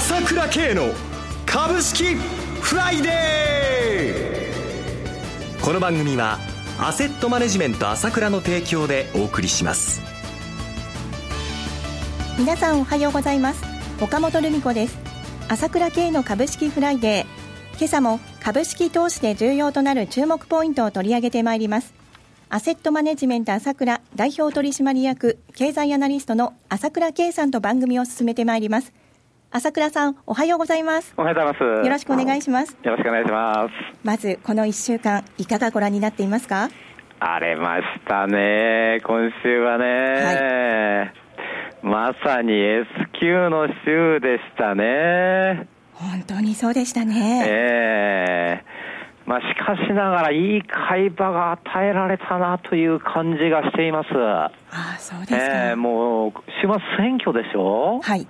[0.00, 0.94] 朝倉慶の
[1.44, 5.62] 株式フライデー。
[5.62, 6.38] この番組は
[6.78, 10.00] アセットマネジメント朝倉の提供でお送りします。
[12.38, 13.62] 皆さんおはようございます。
[14.00, 14.96] 岡本留美子です。
[15.50, 17.76] 朝倉慶の株式フライデー。
[17.76, 21.92] 今朝も株式投資で重要となる注目ポイントを取り上げてまいります。
[22.48, 28.94] アセットマネジメント朝倉代表取締役経済アナリストの朝倉慶さんと番組を進めてまいります。
[29.52, 31.12] 朝倉さんおはようございます。
[31.16, 31.86] おはようございます。
[31.86, 32.76] よろしくお願いします。
[32.84, 33.70] よろしくお願いします。
[34.04, 36.68] まずこの1週間いかがご覧になっていますか？
[37.18, 39.00] 荒れましたね。
[39.04, 41.12] 今週はね、
[41.82, 42.86] はい、まさに S
[43.20, 45.66] q の週でしたね。
[45.94, 47.44] 本当にそうでしたね。
[47.46, 48.64] ええ。
[48.66, 48.80] ー
[49.26, 54.08] まあ、しかしながら、いい会話が与えられたなという感じがしています。
[54.16, 55.36] ああ、そうですか。
[55.68, 58.00] えー、もう、週末選挙でしょ？
[58.02, 58.26] はい。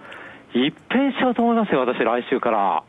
[0.52, 2.82] 一変しちゃうと思いますよ、私、来週から。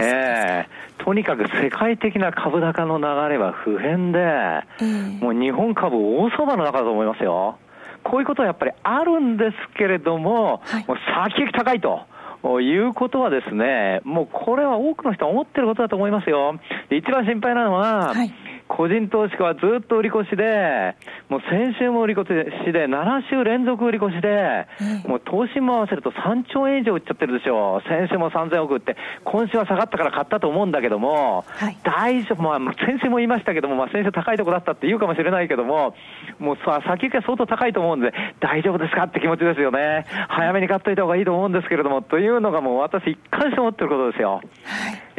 [0.00, 3.04] ええー、とにかく世界的な株高の流
[3.34, 7.58] れは不変で、えー、もう日本株大相場の中だと思いますよ。
[8.02, 10.96] こういうことはやっぱりあるんですけれども、はい、もう
[11.28, 12.06] 先行き高いと。
[12.42, 16.58] いうことはですね、もうこれは多くの人は思ってることだと思いますよ。
[16.90, 18.32] 一番心配なのは、はい
[18.70, 20.94] 個人投資家はずっと売り越しで、
[21.28, 24.68] もう先週も売り越しで、7週連続売り越しで、
[25.06, 27.88] もう投資も合わせると3兆円以上売っちゃってるでしょう。
[27.88, 35.94] 先週も3000億売って、今週は下がったから買ったと思うんだけども、はい、大丈夫、まあ先週も言いましたけども、まあ先週高いとこだったって言うかもしれないけども、
[36.38, 40.06] もうさ、先行きは相当高いと思うんで、大丈夫ですかって気持ちですよね。
[40.28, 44.34] 早めに買っといた方がいいと思うんですけれども、というのがもう私一貫して思ってることですよ。
[44.34, 44.42] はい、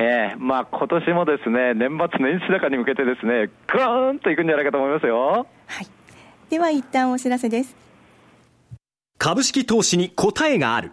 [0.02, 5.46] ええー、まあ今年もですね、年末年始高に向けてですね、ぐーんといくんじゃないかと思いますよ。
[5.68, 5.88] はい。
[6.50, 7.76] では一旦お知らせです。
[9.20, 10.92] 株式投資に答えがある。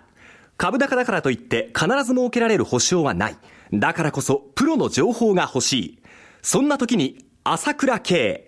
[0.59, 3.36] 株高だからといって必ず設けられる保証はない。
[3.73, 6.03] だからこそプロの情報が欲しい。
[6.42, 8.48] そんな時に朝倉慶。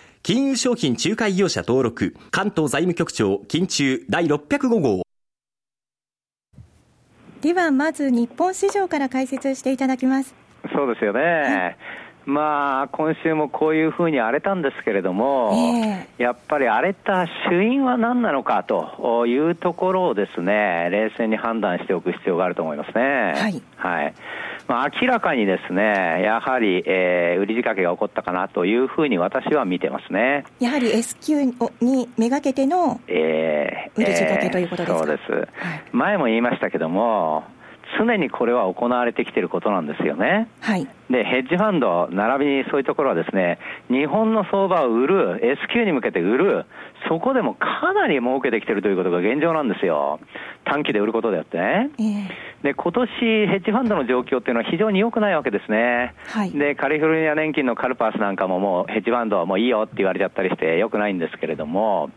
[0.23, 5.01] 金融商品仲介業者登録、関東財務局長、金中第605号。
[7.41, 10.35] では、まず日本市場から解説していただきます。
[10.75, 11.21] そうですよね。
[11.21, 11.77] はい
[12.23, 23.33] まあ、今週もこういうふうに荒れたんですけれども、えー、やっぱり荒れた主因は何なのかというところをですね、冷静に判断しておく必要があると思いますね。
[23.35, 23.61] はい。
[23.75, 24.13] はい。
[24.71, 30.45] まあ、明らかにですね、やはり、えー、売り仕掛けが起こったかなというふうに私は見てますね。
[30.61, 31.43] やはり S q
[31.81, 35.31] にめがけての、えー、売り仕掛けということですか、そうです。
[35.33, 35.47] はい、
[35.91, 37.43] 前も言いましたけども、
[37.97, 40.47] 常にこれは行われてきていることなんですよね。
[40.59, 40.87] はい。
[41.09, 43.59] で、ヘッジファンド、並びにそういうところはですね、
[43.89, 46.65] 日本の相場を売る、S q に向けて売る、
[47.09, 50.19] そこでもかなり儲けてきているということが現状なんですよ。
[50.65, 51.89] 短期で売ることであってね。
[51.99, 56.13] えー、で、今年ヘッジファンドの状況っていうのは非常に良くないわけですね。
[56.27, 56.51] はい。
[56.51, 62.09] で、カリフォルニア年金のカルパースなんかももうヘッジファンドはもういいよって言われちゃったりして良くないんですけれども、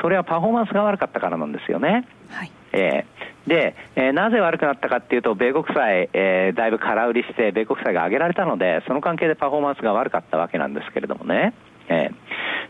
[0.00, 2.06] それはパフォーマンスが悪かったからなんですよね。
[2.30, 2.50] はい。
[2.72, 11.52] えーで、えー、なぜ悪くなったかっていうと、米国債、えー、だいぶ空売りして、米国債が上げられたので、その関係でパフォーマンスが悪かったわけなんですけれどもね。
[11.88, 12.10] え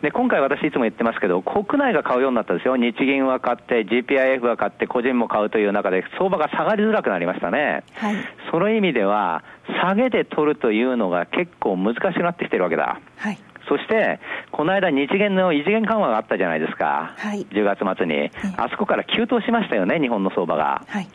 [0.00, 8.16] ー、で今回、私いつも言ってますけど、国内が買うようになったんですよ、日銀は買って、GPIF は買って、個人も買うという中で、相場が下がりづらくなりましたね、はい、
[8.50, 9.44] その意味では、
[9.82, 12.98] 下げで取るというのが結構難しくなってきてるわけだ。
[13.18, 13.38] はい
[13.68, 20.82] そして、この間、日銀の異次元緩和があったじゃないですか、はい、10月末に、あそこから急騰しましたよね、日本の相場が。
[20.88, 21.08] はい、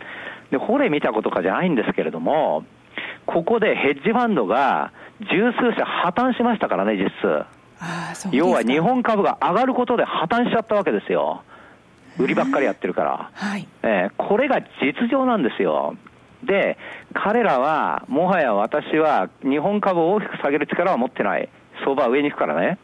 [0.51, 2.63] で、ほれ見たことかじゃないんですけれども、
[3.25, 7.45] ここでヘッジファンドが十数社破綻しましたからね、実質。
[8.31, 11.43] 要は日本株が上がることで破綻しちゃったわけですよ。
[12.17, 13.29] 売りばっかりやってるから。
[13.33, 15.95] はい、えー、これが実情なんですよ。
[16.43, 16.77] で、
[17.13, 21.49] 彼らは、もはや私は日本株を大きく下げる力は持ってない。
[21.87, 22.77] 相場は上に行くからね。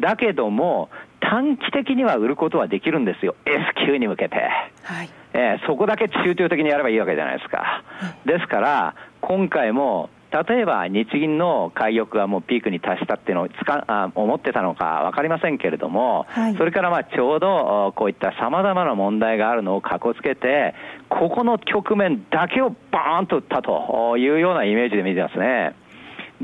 [0.00, 0.90] だけども、
[1.20, 3.36] 短期的には売ることはできるんですよ。
[3.46, 4.36] S q に向けて。
[4.82, 5.10] はい。
[5.32, 7.84] えー、そこだけ中長的にやればいいわけじゃないですか。
[8.26, 10.10] ですから、今回も
[10.48, 20.74] 例えば日銀の買い欲がもうピークに達したっていうのをつかあ思ってたのか分かりませんけれども、はい、それからまあちょうどこういったさまざまな問題があるのをかこつけて、
[21.08, 25.76] ここの局面だけをバーンと打ったというようなイメージで見てますね。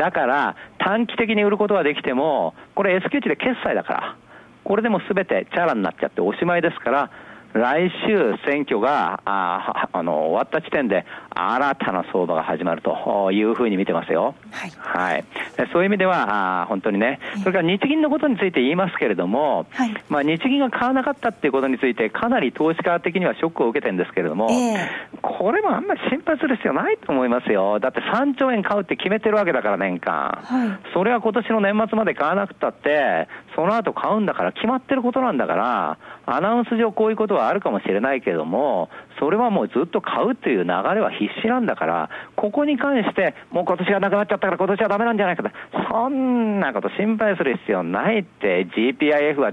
[0.01, 4.17] だから短期的に売ることができても、これ S q 値で決済だから、
[4.65, 7.11] これでもすべてチャラになっちゃっておしまいですから、
[7.53, 14.35] 来週選挙がああの終わった時点で新たな相場が始まるというふうに見てますよ。
[14.51, 14.71] はい。
[14.77, 15.25] はい、
[15.73, 27.81] そういう意味ではあ本当にね、それから日銀のことについて言いますけれども、はい、まあ日銀が買わなかったっていうことについてかなり投資家的にはショックを受けてるんですけれども、えー、これもあんまり心配する必要ないと思いますよ。
[27.81, 30.39] だって3兆円買うって決めてるわけだから年間。
[30.43, 38.89] はい、それは今年の年末まで買わなくたって、その後買うんだから決まってることなんだから、アナウンス上こういうことはあるかもしれないけれども、
[39.19, 45.51] それはもうずっと買うという流れは必死なんだから、ここに関して、もう今年がなくなっちゃったから今年はダメなんじゃないかと、
[45.91, 49.53] そんなこと心配する必要ないって、GPIF は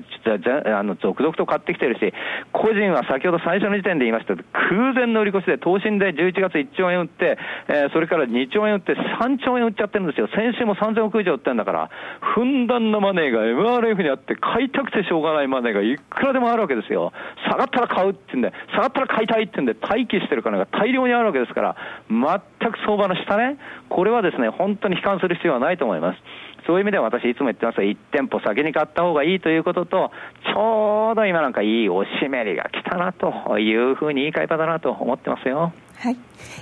[0.79, 2.13] あの続々と買ってきてるし、
[2.53, 7.37] 個人は先ほど最初の時点で言いました空前の売り越しで、投信で11月1兆円売って、
[7.67, 10.27] えー、それから2兆円売って3兆円売っちゃってるんですよ。
[10.35, 11.89] 先週も3000億以上売ってるんだから、
[12.35, 17.11] ふんだんなマネーが MRF にあって、買いたくてしょうがないマネーがいくらでもあるわけですよ。
[17.49, 21.75] 下がったら買うって言うんで、下がったら買いたいって言うんで、待機してる金が大量にあるわけですから、
[22.09, 23.57] 全く相場の下ね、
[23.89, 26.19] これはですね、本当に悲観する必要はないと思います。
[26.65, 30.11] そういう意味では私いつも言ってますが、1店舗先に買った方がいいということと、
[30.45, 35.71] ちょうど今なんかいいおしめりが来たなというふうにいい買い場だなと思ってますよ。
[35.97, 36.17] はい。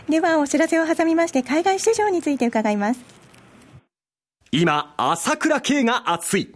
[0.07, 3.03] ではお知らせを挟みまして、海外市場について伺います。
[4.51, 6.55] 今、朝倉慶が熱い。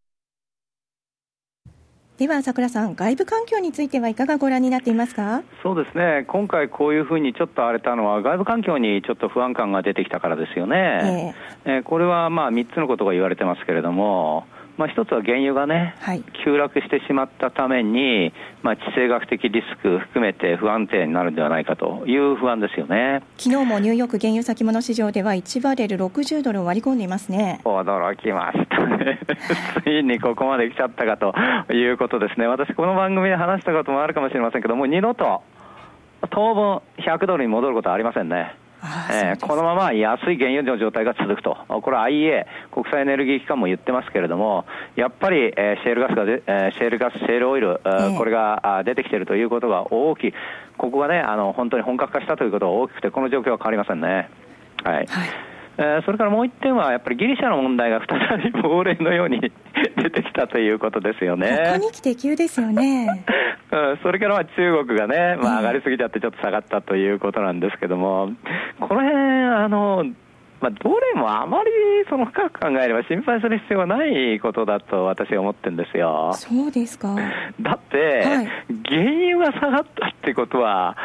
[2.21, 5.41] では朝倉さん、外部環境についてはいかがご覧になっていますか？
[5.63, 11.33] そうですね、今回、こういうふうにちょっと荒れたのは、外部環境にちょっと不安感が出てきたからですよね。
[11.65, 14.45] えー、えー、これはまあ3つのことが言われてますけれども、
[14.81, 18.33] まあ、一つは原油がね、はい、急落してしまったために、
[18.63, 23.21] まあ、地政学的リスク含めて不安定になるんではないかという不安ですよね。
[23.37, 27.61] 昨日もニューヨーク原油先物市場では1バレル60ドルを割り込んでいますね。
[27.63, 29.19] 驚きましたね、
[29.85, 31.35] ついにここまで来ちゃったかと
[31.71, 35.43] いうことですね、私、この番組で話したこともあるかもしれませんけども、二度と
[36.31, 38.55] 当分100ドルに戻ることはありませんね。
[38.83, 50.33] えー、このまま安い原油の状態が続くと、これは IEA、国際エネルギー機関も言ってますけれども、やっぱり、えー、シェールガスがで、えー、シェールガス、シェールオイル、えー、これが出てきているということが大きい、
[50.77, 54.29] ここがね、あの本当に本格化したということが大きくて、この状況は変わりませんね。
[54.83, 55.07] はい、はい。
[55.77, 59.51] えー、それからもう一点は、やっぱりギリシャの問題が再び 亡霊のように
[59.97, 61.59] 出てきたということですよね。
[61.65, 63.25] ここに来て急ですよね。
[63.71, 68.31] うん、それからまあ中国がね、まあ、上がりすぎちゃってちょっと下がったということなんですけども、
[68.79, 70.05] この辺あの
[70.61, 71.71] まあ、どれもあまり
[72.07, 76.33] その深く考えれば心配する必要はないことだと私は思ってるんですよ。
[76.33, 77.15] そうですか。
[77.59, 78.47] だって、はい、
[78.87, 79.01] 原
[79.33, 80.95] 油が下がったってことは、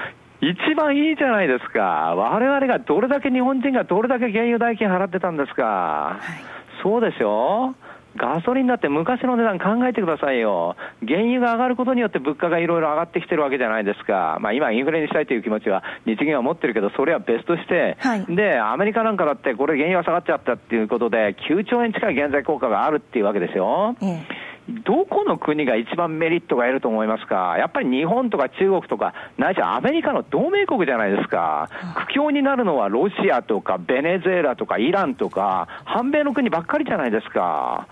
[0.42, 1.80] 一番いいじゃないですか。
[2.14, 5.62] 我々がどれだけ日本人がどれだけ原油代金払ってたんですか。
[5.62, 7.74] はい、そうでしょ
[8.16, 10.76] ガソリンだって昔の値段考えてくださいよ。
[11.06, 14.38] 原油が上がることによって物価がいろいろ上がってきてるわけじゃないですか。
[14.40, 23.94] まあ今インフレにしたいという気持ちは日銀は持ってるけど、それは別として、はい、で、アメリカなんかだってこれ原油が下がっちゃったっていうことで、9兆円近い現在効果があるっていうわけですよ。
[24.02, 31.68] ええどこの国が一番メリットが得ると思いますか、やっぱり日本とか中国とか、ないしアメリカの同盟国じゃないですか、
[32.08, 37.86] 苦境になるのはロシアとかベネズエラとかイランとか、反米の国ばっかりじゃないですか、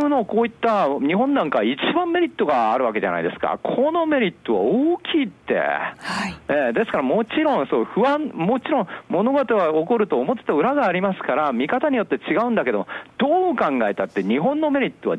[0.00, 3.58] 通のこういった日本なんか一番メリットがあるわけじゃないですか。
[3.62, 5.54] このメリットは大きいって。
[5.54, 12.86] はい、えー、ですからもちろんそう不安、もちろん物事は起こると思ってた裏がありますから、見方によって違うんだけど、
[13.18, 15.16] どう考えたって日本のメリットは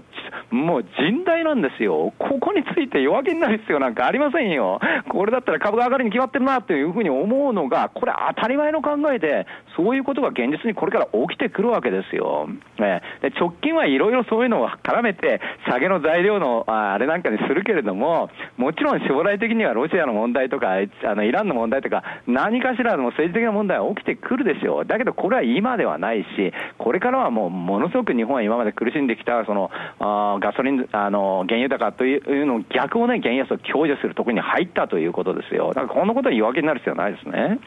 [0.49, 2.13] もう甚大なんですよ。
[2.17, 4.79] ここについて弱気になる必要なんかありませんよ。
[5.09, 12.47] これだったら株が上がるに決まってるなというふうに思うのが、これ当たり前の考えで、そういうことが現実にこれから起きてくるわけですよ。
[12.79, 20.71] えー、で直近はいろいろそういうのを絡めて、下げの材料のあれなんかにするけれども、もちろん将来的にはロシアの問題とか、
[21.05, 24.85] あのイランの問題とか、何かしらの政治的な問題は起きてくるでしょう。
[24.85, 35.69] だけどこれは今ではないし、これからはもうものすごく日本は今まで苦しんできた、そのあガソリン、あの原油高というの逆をね、原安を享受するところに入ったということですよ。
[35.69, 37.59] だからこんなことに言い訳になる必要はないですね。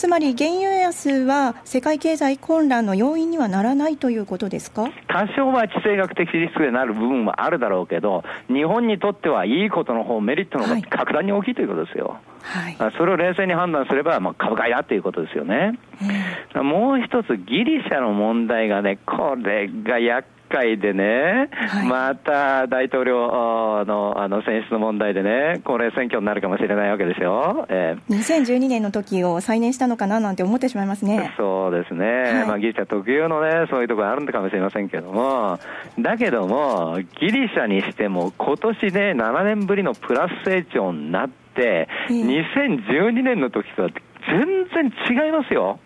[0.00, 4.90] つまり原油安は世界経済混乱の要因にはならないということですか？
[5.08, 12.16] 多少は地政学的リスクでなる部分もあるだろうけど、日本にとってはいいことの方、メリットの方が格段に大きいということですよ。
[12.40, 15.78] はい、それを冷静に判断すれば、まあ、株買いだということですよね。
[16.54, 31.32] もう一つ、ギリシャの問題がね、これが厄会でね、はい、また大統領のあの選出の問題でね、これ、選挙になるかもしれないわけですよ、えー、2012年の時を再燃したのかななんて思ってしまいますね。
[31.38, 35.58] そうですね、はい、まあ、ギリシャ特有のね、そういうところあるのかもしれませんけども、
[35.98, 43.88] だけども、ギリシャにしても、今年ね、7年ぶりのプラス成長になって、2012年の時とは
[44.28, 45.78] 全然違いますよ。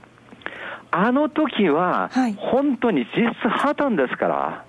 [0.96, 4.64] あの時は、本当に実質破綻ですから。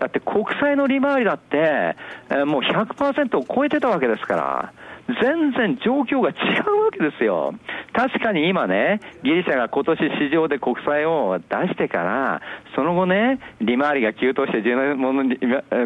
[0.00, 1.94] だって国債の利回りだって、
[2.30, 4.72] えもう100%を超えてたわけですから。
[5.08, 7.54] 全然状況が違うわけですよ。
[7.94, 12.42] 確かに今ね、ギリシャが今年市場で国債を出してから、
[12.76, 15.24] その後ね、利回りが急騰して10年もの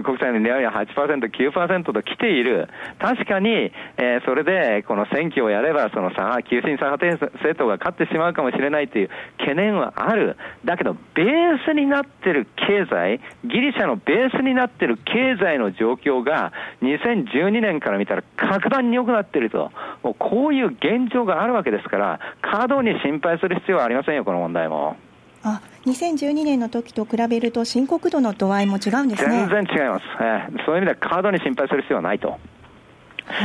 [0.02, 2.69] 国債の利回りが8%、9%と来ている。
[2.99, 3.49] 確かに、
[3.97, 10.37] えー、それでこの選挙をやれば、その左派急進左派政党が勝ってしまうかもしれないという懸念はある。
[10.64, 16.52] だけど、ベースになってる経済、ギリシャのベースになってる経済の状況が、
[16.83, 19.71] 2012年から見たら格段に良くなっていると、
[20.02, 24.97] もうこういう現状があるわけですから、過度に心配する必要はありませんよ、この問題も。
[25.45, 29.47] あ2012年の時と比べると、深刻度の度合いも違うんですね。
[29.49, 32.38] 全然違います、えー、そういう意味では過度に心配する必要はないと。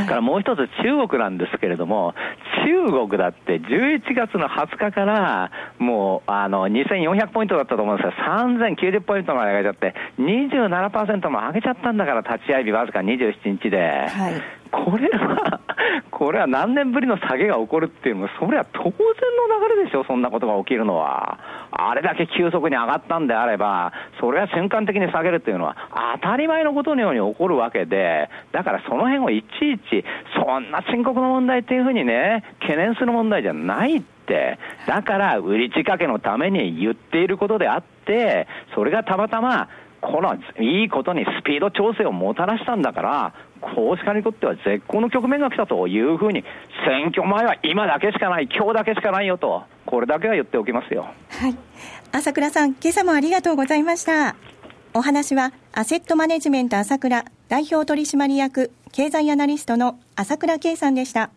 [0.06, 2.14] からもう一つ中国なんですけれども、
[2.64, 14.06] 中国だって11月の20日から、もう、あの、2400ポイントだったと思うんですが、3090ポイントまで上げちゃって、27%も上げちゃったんだから、立ち会い日わずか27日で。
[14.08, 14.34] はい。
[14.70, 15.60] これは、
[16.10, 18.94] これは何年ぶりの下げが起こるっていうのも、それは当然の
[19.68, 21.38] 流れでしょ、そんなことが起きるのは。
[21.70, 25.76] あれだけ急速に上がったんであれば、それは瞬間的に下げるっていうのは、
[26.22, 30.04] 当たり前のことのように起こるわけで、だからその辺をいちいち、
[30.34, 39.68] そんな深刻な問題っていうふうにね、懸念する問題じゃないって、だから売り仕掛けのために言っていることであって、それがたまたま、
[40.00, 43.34] このいいことにスピード調整をもたらしたんだから、
[43.74, 46.44] 投資家にとっては絶好の局面が来たというふうに、
[46.86, 51.08] 選挙前は今だけしかない、今日だけしかないよと、これだけは言っておきますよ。
[51.30, 51.56] はい。
[52.12, 54.36] 朝倉さん、今朝もありがとうございました。
[54.94, 61.30] お話は、アセットマネジメント朝倉代表取締役経済アナリストの朝倉圭さんでした。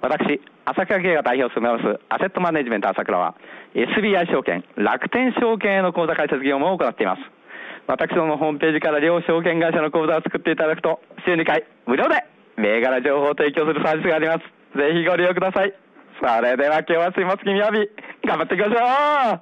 [0.00, 3.34] 私、朝倉圭が代表を務めますアセットマネジメント朝倉は
[3.74, 7.22] SBI 証券、楽天証券への口座開設業務を行っています。
[7.86, 12.24] 私どものホームページから両証券会社の口座を作っていただくと週2回無料で
[12.56, 14.40] 銘柄情報を提供するサービスがあります。
[14.78, 15.74] ぜひご利用ください。
[16.20, 17.88] それでは今日は水末金曜日、
[18.26, 19.40] 頑張っていきましょう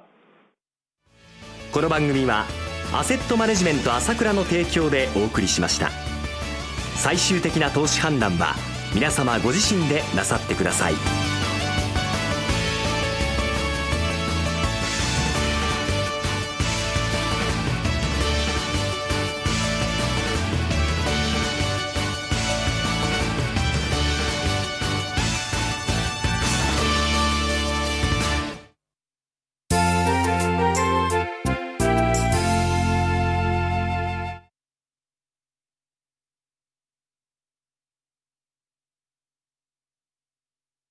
[1.73, 2.45] この番組は
[2.93, 5.89] アセットマネジメント朝倉の提供でお送りしました
[6.95, 8.55] 最終的な投資判断は
[8.93, 11.28] 皆様ご自身でなさってください。